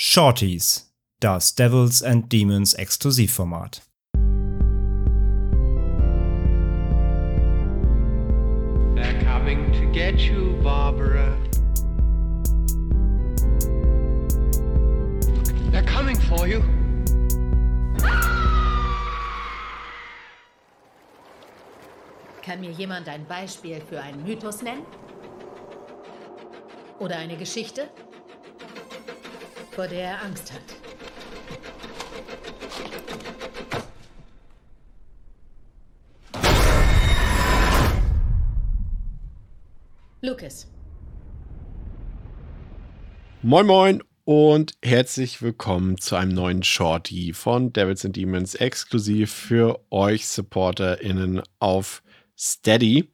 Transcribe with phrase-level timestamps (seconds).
[0.00, 3.80] Shorties, das Devils and Demons Exklusivformat.
[8.94, 11.36] They're coming to get you, Barbara.
[15.72, 16.62] They're coming for you.
[22.42, 24.86] Kann mir jemand ein Beispiel für einen Mythos nennen?
[27.00, 27.90] Oder eine Geschichte,
[29.78, 30.60] vor der er Angst hat?
[40.20, 40.66] Lucas.
[43.42, 49.78] Moin Moin und herzlich willkommen zu einem neuen Shorty von Devils and Demons exklusiv für
[49.92, 52.02] euch SupporterInnen auf
[52.36, 53.12] Steady.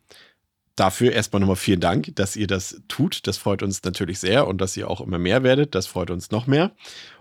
[0.76, 3.26] Dafür erstmal nochmal vielen Dank, dass ihr das tut.
[3.26, 5.74] Das freut uns natürlich sehr und dass ihr auch immer mehr werdet.
[5.74, 6.72] Das freut uns noch mehr.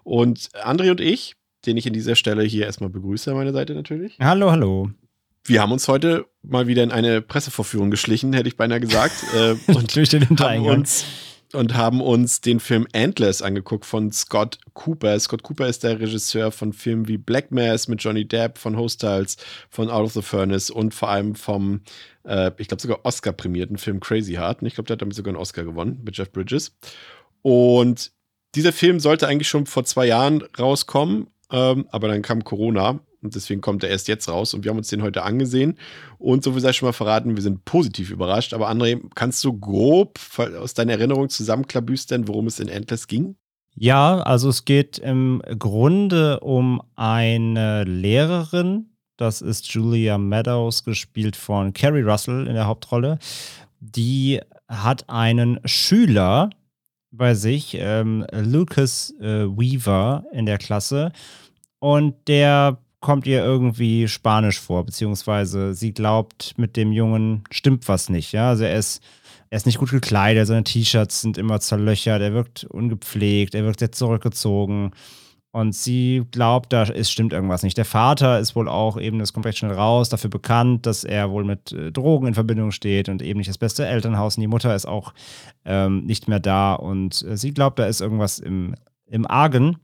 [0.03, 1.35] Und André und ich,
[1.65, 4.17] den ich in dieser Stelle hier erstmal begrüße an meiner Seite natürlich.
[4.19, 4.89] Hallo, hallo.
[5.45, 9.13] Wir haben uns heute mal wieder in eine Pressevorführung geschlichen, hätte ich beinahe gesagt.
[9.35, 10.79] äh, und Durch den haben Hintereingang.
[10.79, 11.05] uns
[11.53, 15.19] und haben uns den Film Antlers angeguckt von Scott Cooper.
[15.19, 19.37] Scott Cooper ist der Regisseur von Filmen wie Black Mass mit Johnny Depp, von Hostiles,
[19.69, 21.81] von Out of the Furnace und vor allem vom,
[22.23, 24.61] äh, ich glaube sogar Oscar-prämierten Film Crazy Heart.
[24.61, 26.75] Und ich glaube, der hat damit sogar einen Oscar gewonnen mit Jeff Bridges.
[27.41, 28.11] Und
[28.55, 33.35] dieser Film sollte eigentlich schon vor zwei Jahren rauskommen, ähm, aber dann kam Corona und
[33.35, 35.77] deswegen kommt er erst jetzt raus und wir haben uns den heute angesehen
[36.17, 38.53] und so viel sei schon mal verraten, wir sind positiv überrascht.
[38.53, 40.19] Aber André, kannst du grob
[40.59, 43.35] aus deiner Erinnerung zusammenklabüstern, worum es in Endless ging?
[43.75, 48.89] Ja, also es geht im Grunde um eine Lehrerin.
[49.17, 53.19] Das ist Julia Meadows, gespielt von Carrie Russell in der Hauptrolle.
[53.79, 56.49] Die hat einen Schüler
[57.11, 61.11] bei sich, ähm, Lucas äh, Weaver, in der Klasse.
[61.79, 68.09] Und der kommt ihr irgendwie Spanisch vor, beziehungsweise sie glaubt, mit dem Jungen stimmt was
[68.09, 68.31] nicht.
[68.31, 69.03] Ja, also er ist,
[69.51, 73.79] er ist nicht gut gekleidet, seine T-Shirts sind immer zerlöchert, er wirkt ungepflegt, er wirkt
[73.79, 74.91] sehr zurückgezogen.
[75.51, 77.77] Und sie glaubt, da ist, stimmt irgendwas nicht.
[77.77, 81.29] Der Vater ist wohl auch eben, das kommt recht schnell raus, dafür bekannt, dass er
[81.29, 84.35] wohl mit äh, Drogen in Verbindung steht und eben nicht das beste Elternhaus.
[84.35, 85.13] Und die Mutter ist auch
[85.63, 86.73] ähm, nicht mehr da.
[86.73, 88.73] Und äh, sie glaubt, da ist irgendwas im,
[89.05, 89.77] im Argen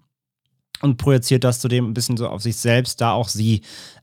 [0.81, 3.61] und projiziert das zudem ein bisschen so auf sich selbst, da auch sie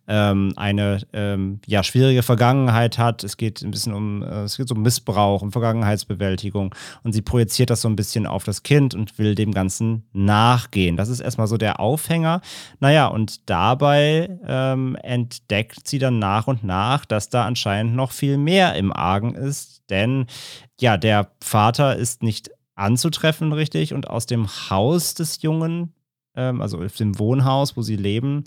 [0.08, 3.24] ähm, eine ähm, ja, schwierige Vergangenheit hat.
[3.24, 7.70] Es geht ein bisschen um, äh, es geht um Missbrauch, um Vergangenheitsbewältigung und sie projiziert
[7.70, 10.96] das so ein bisschen auf das Kind und will dem Ganzen nachgehen.
[10.96, 12.40] Das ist erstmal so der Aufhänger.
[12.78, 18.38] Naja, und dabei ähm, entdeckt sie dann nach und nach, dass da anscheinend noch viel
[18.38, 20.26] mehr im Argen ist, denn
[20.80, 25.94] ja, der Vater ist nicht anzutreffen richtig und aus dem Haus des Jungen
[26.36, 28.44] ähm, also auf dem Wohnhaus, wo sie leben,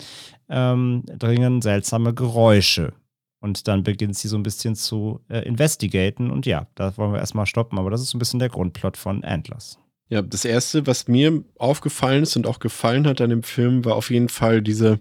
[0.48, 2.92] ähm, dringen seltsame Geräusche.
[3.40, 6.30] Und dann beginnt sie so ein bisschen zu äh, investigaten.
[6.30, 7.78] Und ja, da wollen wir erstmal stoppen.
[7.78, 9.78] Aber das ist so ein bisschen der Grundplot von Antlers.
[10.10, 13.94] Ja, das erste, was mir aufgefallen ist und auch gefallen hat an dem Film, war
[13.94, 14.98] auf jeden Fall diese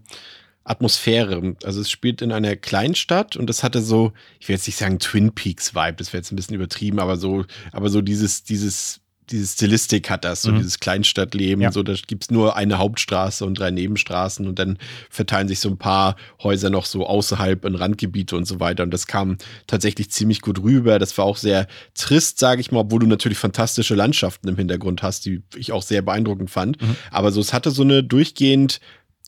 [0.64, 1.56] Atmosphäre.
[1.64, 5.00] Also es spielt in einer Kleinstadt und das hatte so, ich will jetzt nicht sagen
[5.00, 9.02] Twin Peaks Vibe, das wäre jetzt ein bisschen übertrieben, aber so, aber so dieses, dieses
[9.32, 10.58] diese Stilistik hat das, so Mhm.
[10.58, 11.72] dieses Kleinstadtleben, Ja.
[11.72, 14.78] so da gibt es nur eine Hauptstraße und drei Nebenstraßen und dann
[15.10, 18.92] verteilen sich so ein paar Häuser noch so außerhalb in Randgebiete und so weiter und
[18.94, 21.00] das kam tatsächlich ziemlich gut rüber.
[21.00, 25.04] Das war auch sehr trist, sage ich mal, obwohl du natürlich fantastische Landschaften im Hintergrund
[25.04, 26.82] hast, die ich auch sehr beeindruckend fand.
[26.82, 26.96] Mhm.
[27.12, 28.80] Aber so, es hatte so eine durchgehend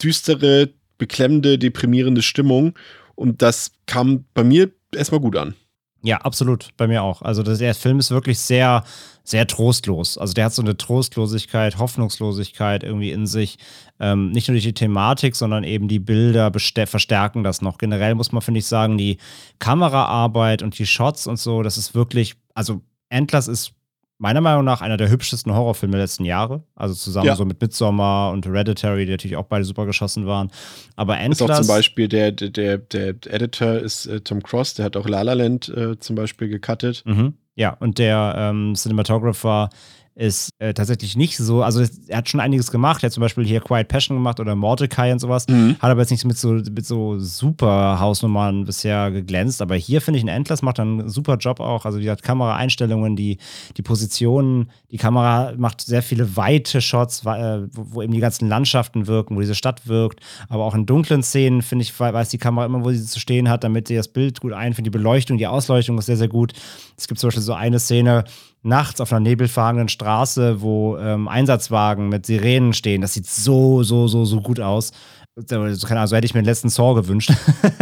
[0.01, 2.73] düstere, beklemmende, deprimierende Stimmung
[3.15, 5.55] und das kam bei mir erstmal gut an.
[6.03, 6.69] Ja, absolut.
[6.77, 7.21] Bei mir auch.
[7.21, 8.83] Also der Film ist wirklich sehr,
[9.23, 10.17] sehr trostlos.
[10.17, 13.57] Also der hat so eine Trostlosigkeit, Hoffnungslosigkeit irgendwie in sich.
[13.99, 17.77] Ähm, nicht nur durch die Thematik, sondern eben die Bilder verstärken das noch.
[17.77, 19.17] Generell muss man, finde ich, sagen, die
[19.59, 23.73] Kameraarbeit und die Shots und so, das ist wirklich, also Endless ist
[24.21, 26.63] meiner Meinung nach einer der hübschesten Horrorfilme der letzten Jahre.
[26.75, 27.35] Also zusammen Ja.
[27.35, 30.51] so mit Midsommar und Hereditary, die natürlich auch beide super geschossen waren.
[30.95, 31.41] Aber Ist Endless.
[31.41, 35.07] auch zum Beispiel der, der, der, der Editor ist äh, Tom Cross, der hat auch
[35.09, 37.01] La La Land äh, zum Beispiel gecuttet.
[37.05, 37.33] Mhm.
[37.55, 39.69] Ja, und der ähm, Cinematographer
[40.13, 43.01] ist äh, tatsächlich nicht so, also er hat schon einiges gemacht.
[43.03, 45.47] Er hat zum Beispiel hier Quiet Passion gemacht oder Mordecai und sowas.
[45.47, 45.77] Mhm.
[45.79, 49.61] Hat aber jetzt nicht mit so, mit so super Hausnummern bisher geglänzt.
[49.61, 51.85] Aber hier finde ich, ein Endless macht einen super Job auch.
[51.85, 53.37] Also die hat Kameraeinstellungen, die,
[53.77, 58.49] die Positionen, die Kamera macht sehr viele weite Shots, äh, wo, wo eben die ganzen
[58.49, 60.19] Landschaften wirken, wo diese Stadt wirkt.
[60.49, 63.19] Aber auch in dunklen Szenen, finde ich, we- weiß die Kamera immer, wo sie zu
[63.19, 64.93] stehen hat, damit sie das Bild gut einfindet.
[64.93, 66.51] Die Beleuchtung, die Ausleuchtung ist sehr, sehr gut.
[66.97, 68.25] Es gibt zum Beispiel so eine Szene,
[68.63, 73.01] nachts auf einer nebelfahrenden Straße, wo ähm, Einsatzwagen mit Sirenen stehen.
[73.01, 74.91] Das sieht so, so, so, so gut aus.
[75.35, 77.31] Also hätte ich mir den letzten Saw gewünscht.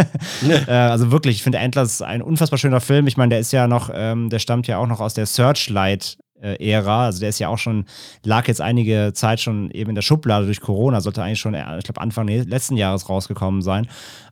[0.48, 3.08] äh, also wirklich, ich finde Endless ein unfassbar schöner Film.
[3.08, 7.06] Ich meine, der ist ja noch, ähm, der stammt ja auch noch aus der Searchlight-Ära.
[7.06, 7.86] Also der ist ja auch schon,
[8.24, 11.84] lag jetzt einige Zeit schon eben in der Schublade durch Corona, sollte eigentlich schon, ich
[11.84, 13.88] glaube, Anfang letzten Jahres rausgekommen sein.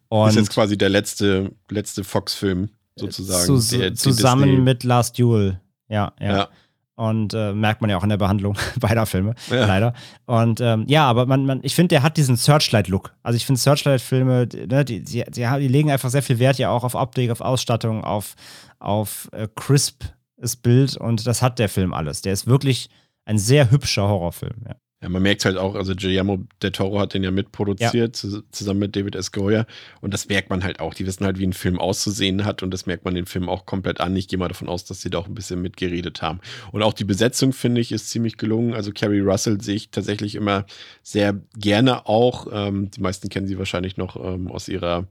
[0.09, 3.59] Und ist jetzt quasi der letzte, letzte Fox-Film sozusagen.
[3.59, 5.59] Zu, der, zusammen mit Last Duel.
[5.89, 6.37] Ja, ja.
[6.37, 6.47] ja.
[6.95, 9.67] Und äh, merkt man ja auch in der Behandlung beider Filme, ja.
[9.67, 9.93] leider.
[10.25, 13.13] Und ähm, ja, aber man, man, ich finde, der hat diesen Searchlight-Look.
[13.21, 16.71] Also ich finde Searchlight-Filme, ne, die, die, die, die, legen einfach sehr viel Wert ja
[16.71, 18.33] auch auf Optik, auf Ausstattung, auf,
[18.79, 22.23] auf äh, crispes Bild und das hat der Film alles.
[22.23, 22.89] Der ist wirklich
[23.25, 24.75] ein sehr hübscher Horrorfilm, ja.
[24.99, 28.39] Ja, man merkt halt auch, also Guillermo del Toro hat den ja mitproduziert, ja.
[28.51, 29.31] zusammen mit David S.
[29.31, 29.67] Goya.
[30.01, 30.95] Und das merkt man halt auch.
[30.95, 32.63] Die wissen halt, wie ein Film auszusehen hat.
[32.63, 34.15] Und das merkt man den Film auch komplett an.
[34.15, 36.39] Ich gehe mal davon aus, dass sie da auch ein bisschen mitgeredet haben.
[36.71, 38.73] Und auch die Besetzung, finde ich, ist ziemlich gelungen.
[38.73, 40.65] Also Carrie Russell sehe ich tatsächlich immer
[41.03, 42.47] sehr gerne auch.
[42.51, 45.05] Ähm, die meisten kennen sie wahrscheinlich noch ähm, aus ihrer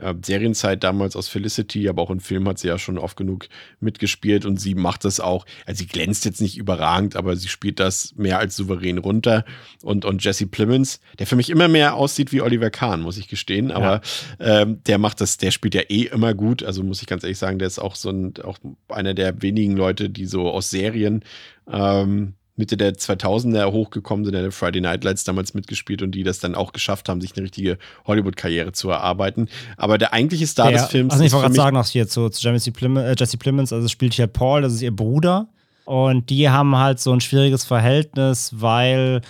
[0.00, 3.48] äh, Serienzeit damals aus Felicity, aber auch im Film hat sie ja schon oft genug
[3.80, 5.46] mitgespielt und sie macht das auch.
[5.66, 9.44] Also sie glänzt jetzt nicht überragend, aber sie spielt das mehr als souverän runter.
[9.82, 13.28] Und, und Jesse Plemons, der für mich immer mehr aussieht wie Oliver Kahn, muss ich
[13.28, 14.00] gestehen, aber
[14.38, 14.62] ja.
[14.62, 16.62] ähm, der macht das, der spielt ja eh immer gut.
[16.62, 18.58] Also muss ich ganz ehrlich sagen, der ist auch so ein, auch
[18.88, 21.24] einer der wenigen Leute, die so aus Serien
[21.70, 26.38] ähm, Mitte der 2000er hochgekommen sind, der Friday Night Lights damals mitgespielt und die das
[26.38, 29.48] dann auch geschafft haben, sich eine richtige Hollywood-Karriere zu erarbeiten.
[29.76, 32.28] Aber der eigentliche Star ja, des Films also ich wollte gerade sagen noch hier zu,
[32.28, 35.48] zu Jesse, Plim äh, Jesse Plemons, also spielt hier Paul, das ist ihr Bruder
[35.84, 39.22] und die haben halt so ein schwieriges Verhältnis, weil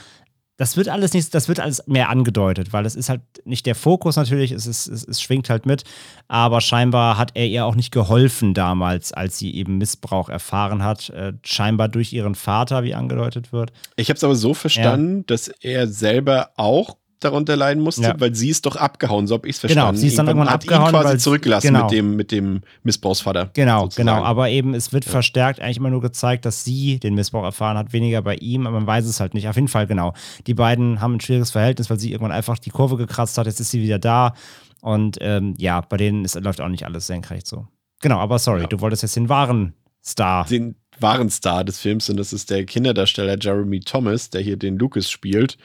[0.60, 3.74] das wird alles nicht, das wird alles mehr angedeutet, weil es ist halt nicht der
[3.74, 5.84] Fokus natürlich, es, ist, es, es, schwingt halt mit,
[6.28, 11.08] aber scheinbar hat er ihr auch nicht geholfen damals, als sie eben Missbrauch erfahren hat,
[11.10, 13.72] äh, scheinbar durch ihren Vater, wie angedeutet wird.
[13.96, 15.24] Ich habe es aber so verstanden, ja.
[15.28, 18.14] dass er selber auch darunter leiden musste, ja.
[18.18, 19.92] weil sie ist doch abgehauen, so habe ich es verstanden.
[19.92, 21.84] Genau, sie ist dann irgendwann, irgendwann abgehauen, ihn quasi zurückgelassen genau.
[21.84, 23.50] mit dem mit dem Missbrauchsvater.
[23.52, 24.08] Genau, sozusagen.
[24.08, 25.10] genau, aber eben es wird ja.
[25.12, 28.78] verstärkt eigentlich immer nur gezeigt, dass sie den Missbrauch erfahren hat, weniger bei ihm, aber
[28.78, 29.48] man weiß es halt nicht.
[29.48, 30.14] Auf jeden Fall genau.
[30.46, 33.60] Die beiden haben ein schwieriges Verhältnis, weil sie irgendwann einfach die Kurve gekratzt hat, jetzt
[33.60, 34.34] ist sie wieder da
[34.80, 37.66] und ähm, ja, bei denen ist, läuft auch nicht alles senkrecht so.
[38.00, 38.66] Genau, aber sorry, ja.
[38.66, 40.46] du wolltest jetzt den wahren Star.
[40.46, 44.78] Den wahren Star des Films und das ist der Kinderdarsteller Jeremy Thomas, der hier den
[44.78, 45.58] Lucas spielt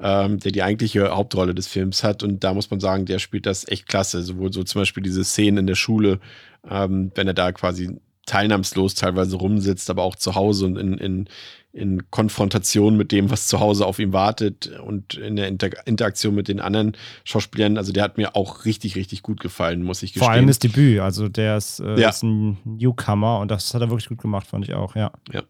[0.00, 2.22] ähm, der die eigentliche Hauptrolle des Films hat.
[2.22, 4.22] Und da muss man sagen, der spielt das echt klasse.
[4.22, 6.20] Sowohl so zum Beispiel diese Szenen in der Schule,
[6.68, 11.28] ähm, wenn er da quasi teilnahmslos teilweise rumsitzt, aber auch zu Hause und in, in,
[11.72, 16.34] in Konfrontation mit dem, was zu Hause auf ihm wartet und in der Inter Interaktion
[16.34, 17.76] mit den anderen Schauspielern.
[17.76, 20.26] Also der hat mir auch richtig, richtig gut gefallen, muss ich gestehen.
[20.26, 22.08] Vor allem das Debüt, also der ist, äh, ja.
[22.08, 25.12] ist ein Newcomer und das hat er wirklich gut gemacht, fand ich auch, ja.
[25.32, 25.42] Ja,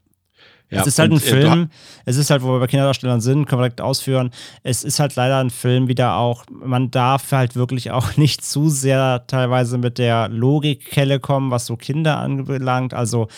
[0.70, 1.70] ja, es ist halt ein äh, Film,
[2.04, 4.30] es ist halt, wo wir bei Kinderdarstellern sind, können wir direkt ausführen.
[4.62, 8.68] Es ist halt leider ein Film wieder auch, man darf halt wirklich auch nicht zu
[8.68, 12.94] sehr teilweise mit der Logikkelle kommen, was so Kinder anbelangt.
[12.94, 13.28] Also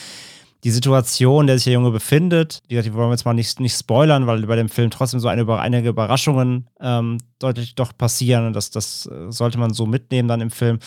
[0.64, 3.61] die Situation, in der sich der Junge befindet, die, die wollen wir jetzt mal nicht,
[3.61, 8.46] nicht spoilern, weil bei dem Film trotzdem so eine, einige Überraschungen ähm, deutlich doch passieren
[8.46, 10.78] und das, das äh, sollte man so mitnehmen dann im Film.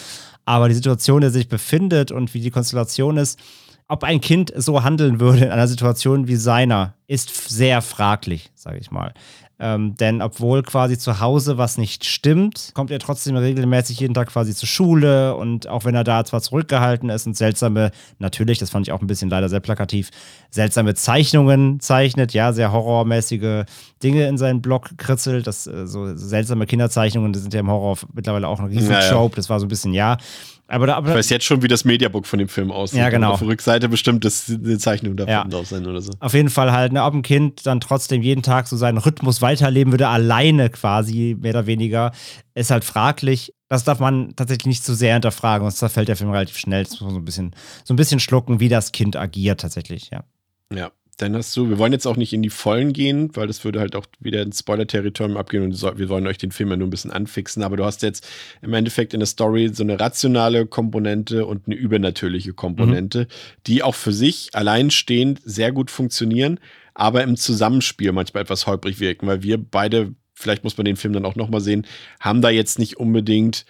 [0.44, 3.40] Aber die Situation, in der sich befindet und wie die Konstellation ist,
[3.90, 8.78] ob ein Kind so handeln würde in einer Situation wie seiner, ist sehr fraglich, sage
[8.78, 9.14] ich mal.
[9.62, 14.30] Ähm, denn obwohl quasi zu Hause was nicht stimmt, kommt er trotzdem regelmäßig jeden Tag
[14.30, 18.70] quasi zur Schule und auch wenn er da zwar zurückgehalten ist und seltsame, natürlich, das
[18.70, 20.12] fand ich auch ein bisschen leider sehr plakativ,
[20.50, 23.66] seltsame Zeichnungen zeichnet, ja, sehr horrormäßige
[24.02, 27.98] Dinge in seinen Blog kritzelt, das äh, so seltsame Kinderzeichnungen, die sind ja im Horror
[28.14, 30.18] mittlerweile auch ein riesen Trope, das war so ein bisschen, ja,
[30.72, 33.00] aber, da, aber ich weiß jetzt schon, wie das Mediabook von dem Film aussieht.
[33.00, 33.32] Ja, genau.
[33.32, 35.44] Auf der Rückseite bestimmt das eine Zeichnung davon ja.
[35.44, 36.12] drauf sein oder so.
[36.20, 39.42] Auf jeden Fall halt, ne, ob ein Kind dann trotzdem jeden Tag so seinen Rhythmus
[39.50, 42.12] weiterleben würde, alleine quasi, mehr oder weniger,
[42.54, 43.54] ist halt fraglich.
[43.68, 46.84] Das darf man tatsächlich nicht zu sehr hinterfragen, sonst zerfällt der Film relativ schnell.
[46.84, 50.10] Das muss man so ein bisschen, so ein bisschen schlucken, wie das Kind agiert tatsächlich,
[50.12, 50.24] ja.
[50.74, 50.92] Ja.
[51.18, 53.82] Dann hast du, wir wollen jetzt auch nicht in die Vollen gehen, weil das würde
[53.82, 56.92] halt auch wieder ins Spoiler-Territorium abgehen und wir wollen euch den Film ja nur ein
[56.92, 58.26] bisschen anfixen, aber du hast jetzt
[58.62, 63.62] im Endeffekt in der Story so eine rationale Komponente und eine übernatürliche Komponente, mhm.
[63.68, 66.58] die auch für sich alleinstehend sehr gut funktionieren,
[67.00, 71.14] aber im Zusammenspiel manchmal etwas holprig wirken, weil wir beide, vielleicht muss man den Film
[71.14, 71.86] dann auch nochmal sehen,
[72.20, 73.66] haben da jetzt nicht unbedingt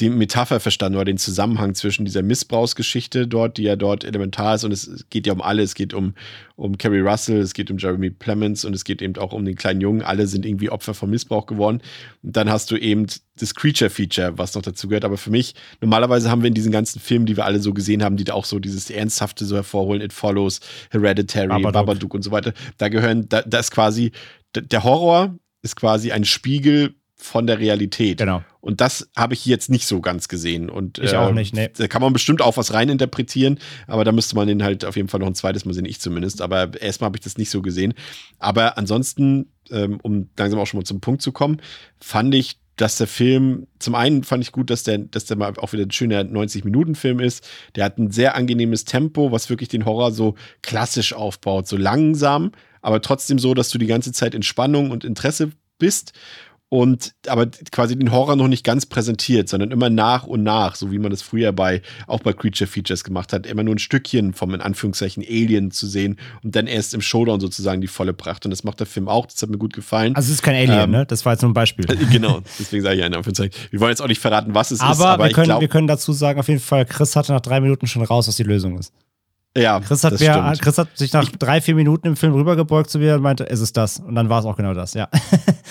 [0.00, 4.64] die Metapher verstanden oder den Zusammenhang zwischen dieser Missbrauchsgeschichte dort, die ja dort elementar ist.
[4.64, 5.62] Und es geht ja um alle.
[5.62, 6.14] Es geht um,
[6.56, 9.54] um Carrie Russell, es geht um Jeremy Plemons und es geht eben auch um den
[9.54, 10.00] kleinen Jungen.
[10.00, 11.82] Alle sind irgendwie Opfer von Missbrauch geworden.
[12.22, 13.06] Und dann hast du eben
[13.36, 15.04] das Creature-Feature, was noch dazu gehört.
[15.04, 18.02] Aber für mich, normalerweise haben wir in diesen ganzen Filmen, die wir alle so gesehen
[18.02, 22.22] haben, die da auch so dieses Ernsthafte so hervorholen, It Follows, Hereditary, Babadook, Babadook und
[22.22, 22.54] so weiter.
[22.78, 24.12] Da gehören, da, da ist quasi,
[24.56, 28.18] der Horror ist quasi ein Spiegel von der Realität.
[28.18, 28.42] Genau.
[28.60, 30.70] Und das habe ich jetzt nicht so ganz gesehen.
[30.70, 31.70] Und, Ich auch nicht, nee.
[31.76, 35.08] Da kann man bestimmt auch was reininterpretieren, aber da müsste man den halt auf jeden
[35.08, 36.42] Fall noch ein zweites Mal sehen, ich zumindest.
[36.42, 37.94] Aber erstmal habe ich das nicht so gesehen.
[38.38, 41.60] Aber ansonsten, ähm, um langsam auch schon mal zum Punkt zu kommen,
[41.98, 45.52] fand ich, dass der Film, zum einen fand ich gut, dass der, dass der mal
[45.58, 47.46] auch wieder ein schöner 90-Minuten-Film ist.
[47.76, 52.52] Der hat ein sehr angenehmes Tempo, was wirklich den Horror so klassisch aufbaut, so langsam,
[52.80, 56.12] aber trotzdem so, dass du die ganze Zeit in Spannung und Interesse bist
[56.72, 60.90] und aber quasi den Horror noch nicht ganz präsentiert, sondern immer nach und nach, so
[60.90, 64.32] wie man das früher bei auch bei Creature Features gemacht hat, immer nur ein Stückchen
[64.32, 68.46] vom in Anführungszeichen Alien zu sehen und dann erst im Showdown sozusagen die volle Pracht.
[68.46, 69.26] Und das macht der Film auch.
[69.26, 70.16] Das hat mir gut gefallen.
[70.16, 71.04] Also es ist kein Alien, Ähm, ne?
[71.04, 71.84] Das war jetzt nur ein Beispiel.
[72.10, 73.54] genau, deswegen sage ich ja in Anführungszeichen.
[73.70, 75.68] Wir wollen jetzt auch nicht verraten, was es Aber, ist, aber wir, können, glaube, wir
[75.68, 78.44] können dazu sagen, auf jeden Fall, Chris hatte nach drei Minuten schon raus, was die
[78.44, 78.94] Lösung ist.
[79.56, 80.54] Ja, Chris hat, das mir.
[80.60, 83.60] Chris hat sich nach drei, vier Minuten im Film rübergebeugt zu mir und meinte, es
[83.60, 83.98] ist das.
[83.98, 85.08] Und dann war es auch genau das, ja.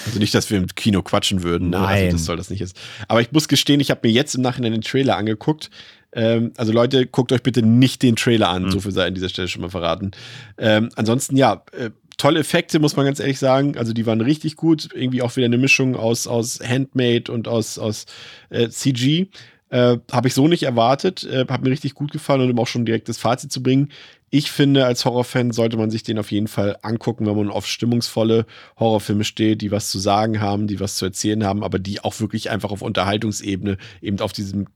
[0.06, 1.70] Also nicht, dass wir im Kino quatschen würden.
[1.70, 1.78] Ne?
[1.78, 2.06] Nein.
[2.06, 2.76] Also das soll das nicht ist.
[3.08, 5.70] Aber ich muss gestehen, ich habe mir jetzt im Nachhinein den Trailer angeguckt.
[6.14, 8.64] Ähm, also Leute, guckt euch bitte nicht den Trailer an.
[8.64, 8.72] Mhm.
[8.72, 10.12] So viel sei an dieser Stelle schon mal verraten.
[10.58, 13.78] Ähm, ansonsten, ja, äh, tolle Effekte, muss man ganz ehrlich sagen.
[13.78, 14.90] Also die waren richtig gut.
[14.94, 18.06] Irgendwie auch wieder eine Mischung aus, aus Handmade und aus, aus
[18.50, 19.28] äh, CG.
[19.72, 21.24] Äh, habe ich so nicht erwartet.
[21.24, 23.90] Äh, hat mir richtig gut gefallen und um auch schon direkt das Fazit zu bringen.
[24.30, 27.66] Ich finde, als Horrorfan sollte man sich den auf jeden Fall angucken, wenn man auf
[27.66, 28.46] stimmungsvolle
[28.78, 32.20] Horrorfilme steht, die was zu sagen haben, die was zu erzählen haben, aber die auch
[32.20, 34.68] wirklich einfach auf Unterhaltungsebene, eben auf diesem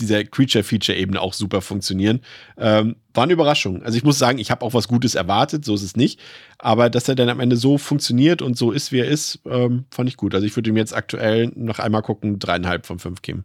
[0.00, 2.20] dieser Creature-Feature-Ebene auch super funktionieren.
[2.56, 3.82] Ähm, war eine Überraschung.
[3.82, 6.20] Also ich muss sagen, ich habe auch was Gutes erwartet, so ist es nicht.
[6.58, 9.86] Aber dass er dann am Ende so funktioniert und so ist, wie er ist, ähm,
[9.90, 10.34] fand ich gut.
[10.34, 13.44] Also ich würde ihm jetzt aktuell nach einmal gucken, dreieinhalb von fünf geben.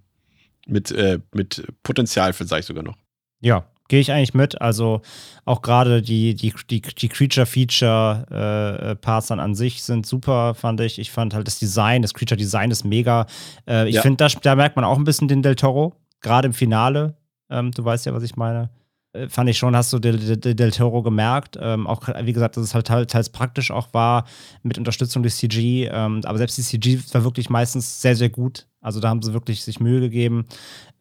[0.66, 2.96] Mit, äh, mit Potenzial ich sogar noch.
[3.42, 4.62] Ja, gehe ich eigentlich mit.
[4.62, 5.02] Also
[5.46, 11.00] auch gerade die, die, die, die Creature-Feature-Parts dann an sich sind super, fand ich.
[11.00, 13.26] Ich fand halt das Design, das Creature-Design ist mega.
[13.68, 14.02] Äh, ich Ja.
[14.02, 17.16] finde, da, da merkt man auch ein bisschen den Del Toro, gerade im Finale.
[17.50, 18.70] Ähm, du weißt ja, was ich meine.
[19.14, 21.58] Äh, Fand ich schon, hast du Del, Del, Del Toro gemerkt.
[21.62, 24.26] Ähm, auch, wie gesagt, dass es halt teils, teils praktisch auch war
[24.64, 25.90] mit Unterstützung durch CG.
[25.92, 28.68] Ähm, aber selbst die CG war wirklich meistens sehr, sehr gut.
[28.84, 30.46] Also da haben sie wirklich sich Mühe gegeben.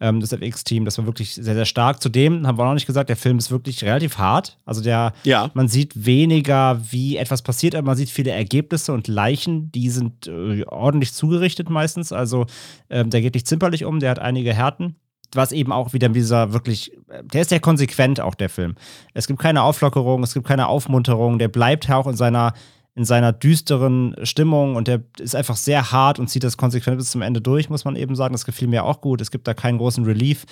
[0.01, 2.01] Ähm, das FX-Team, das war wirklich sehr, sehr stark.
[2.03, 4.59] Zudem haben wir auch noch nicht gesagt, der Film ist wirklich relativ hart.
[4.65, 5.51] Also der, Ja.
[5.55, 10.27] man sieht weniger, wie etwas passiert, aber man sieht viele Ergebnisse und Leichen, die sind
[10.29, 12.13] äh, ordentlich zugerichtet meistens.
[12.13, 12.47] Also
[12.89, 14.97] ähm, der geht nicht zimperlich um, der hat einige Härten.
[15.35, 18.75] Was eben auch wieder dieser wirklich, äh, der ist sehr konsequent auch, der Film.
[19.15, 22.53] Es gibt keine Auflockerung, es gibt keine Aufmunterung, der bleibt auch in seiner,
[22.95, 27.11] in seiner düsteren Stimmung und der ist einfach sehr hart und zieht das konsequent bis
[27.11, 28.35] zum Ende durch, muss man eben sagen.
[28.35, 29.21] Das gefiel mir auch gut.
[29.21, 30.45] Es gibt da keinen großen Relief.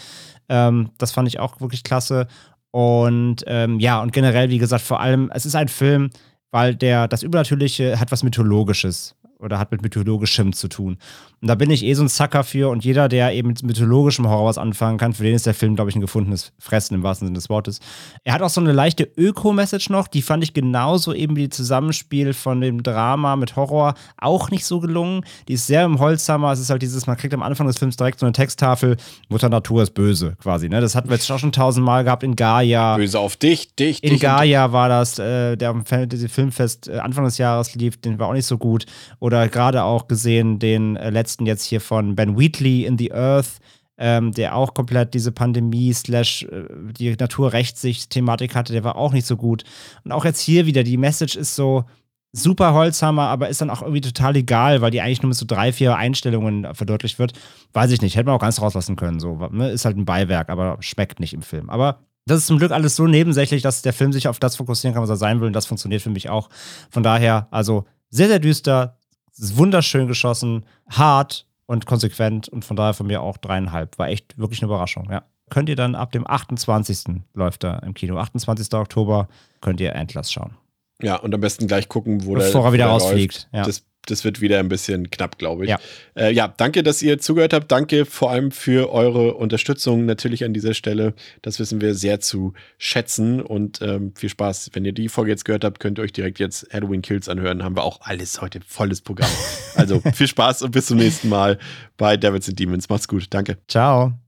[0.48, 2.28] Ähm, das fand ich auch wirklich klasse.
[2.70, 6.10] Und ähm, ja, und generell, wie gesagt, vor allem, es ist ein Film,
[6.50, 10.98] weil der, das Übernatürliche hat was Mythologisches oder hat mit Mythologischem zu tun.
[11.40, 14.28] Und da bin ich eh so ein Sucker für und jeder, der eben mit mythologischem
[14.28, 17.02] Horror was anfangen kann, für den ist der Film, glaube ich, ein gefundenes Fressen im
[17.02, 17.80] wahrsten Sinne des Wortes.
[18.24, 21.48] Er hat auch so eine leichte Öko-Message noch, die fand ich genauso eben wie die
[21.48, 25.24] Zusammenspiel von dem Drama mit Horror auch nicht so gelungen.
[25.48, 27.96] Die ist sehr im Holzhammer, es ist halt dieses, man kriegt am Anfang des Films
[27.96, 28.96] direkt so eine Texttafel,
[29.28, 30.68] Mutter Natur ist böse, quasi.
[30.68, 30.80] Ne?
[30.80, 32.96] Das hatten wir jetzt auch schon tausendmal gehabt in Gaia.
[32.96, 34.20] Böse auf dich, dich, In dich.
[34.20, 38.28] Gaia war das, äh, der am Fantasy Filmfest äh, Anfang des Jahres lief, den war
[38.28, 38.84] auch nicht so gut.
[39.30, 43.60] Oder gerade auch gesehen den äh, letzten jetzt hier von Ben Wheatley in the Earth,
[43.96, 46.64] ähm, der auch komplett diese Pandemie slash äh,
[46.98, 49.62] die Naturrechtssicht-Thematik hatte, der war auch nicht so gut.
[50.02, 51.84] Und auch jetzt hier wieder, die Message ist so
[52.32, 55.46] super Holzhammer, aber ist dann auch irgendwie total egal, weil die eigentlich nur mit so
[55.46, 57.34] drei, vier Einstellungen verdeutlicht wird.
[57.72, 59.20] Weiß ich nicht, hätte man auch ganz rauslassen können.
[59.20, 59.70] So, ne?
[59.70, 61.70] Ist halt ein Beiwerk, aber schmeckt nicht im Film.
[61.70, 64.92] Aber das ist zum Glück alles so nebensächlich, dass der Film sich auf das fokussieren
[64.92, 65.46] kann, was er sein will.
[65.46, 66.48] Und das funktioniert für mich auch.
[66.90, 68.96] Von daher, also sehr, sehr düster,
[69.36, 72.48] wunderschön geschossen, hart und konsequent.
[72.48, 73.98] Und von daher von mir auch dreieinhalb.
[73.98, 75.22] War echt wirklich eine Überraschung, ja.
[75.50, 77.22] Könnt ihr dann ab dem 28.
[77.34, 78.18] läuft er im Kino.
[78.18, 78.72] 28.
[78.74, 79.28] Oktober
[79.60, 80.56] könnt ihr Endless schauen.
[81.02, 83.64] Ja, und am besten gleich gucken, wo Bevor der, er wieder rausfliegt, ja.
[83.64, 85.70] Das das wird wieder ein bisschen knapp, glaube ich.
[85.70, 85.78] Ja.
[86.16, 87.70] Äh, ja, danke, dass ihr zugehört habt.
[87.70, 91.14] Danke vor allem für eure Unterstützung natürlich an dieser Stelle.
[91.42, 94.70] Das wissen wir sehr zu schätzen und ähm, viel Spaß.
[94.72, 97.62] Wenn ihr die Folge jetzt gehört habt, könnt ihr euch direkt jetzt Halloween Kills anhören.
[97.62, 99.30] Haben wir auch alles heute volles Programm.
[99.76, 101.58] Also viel Spaß und bis zum nächsten Mal
[101.96, 102.88] bei Devils and Demons.
[102.88, 103.26] Macht's gut.
[103.30, 103.56] Danke.
[103.66, 104.20] Ciao.